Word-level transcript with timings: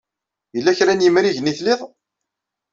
Yella 0.55 0.77
kra 0.77 0.93
n 0.93 1.03
yimrigen 1.05 1.49
ay 1.49 1.55
tlid? 1.59 1.81